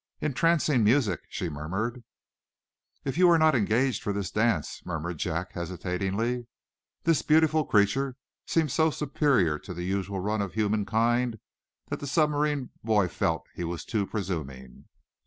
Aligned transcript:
"Entrancing 0.19 0.83
music," 0.83 1.21
she 1.29 1.47
murmured. 1.47 2.03
"If 3.05 3.19
you 3.19 3.29
are 3.29 3.37
not 3.37 3.53
engaged 3.53 4.01
for 4.01 4.11
this 4.11 4.31
dance" 4.31 4.81
murmured 4.83 5.19
Jack, 5.19 5.51
hesitatingly. 5.51 6.47
This 7.03 7.21
beautiful 7.21 7.63
creature 7.65 8.15
seemed 8.47 8.71
so 8.71 8.89
superior 8.89 9.59
to 9.59 9.75
the 9.75 9.83
usual 9.85 10.19
run 10.19 10.41
of 10.41 10.53
the 10.53 10.55
human 10.55 10.87
kind 10.87 11.39
that 11.89 11.99
the 11.99 12.07
submarine 12.07 12.71
boy 12.83 13.09
felt 13.09 13.45
he 13.53 13.63
was 13.63 13.85
too 13.85 14.07
presuming. 14.07 14.85